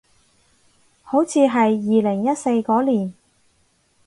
[1.03, 3.13] 好似係二零一四嗰年